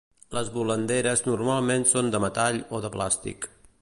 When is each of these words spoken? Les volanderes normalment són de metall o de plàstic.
Les 0.35 0.47
volanderes 0.53 1.21
normalment 1.27 1.85
són 1.91 2.09
de 2.17 2.23
metall 2.25 2.59
o 2.79 2.81
de 2.87 2.93
plàstic. 2.97 3.49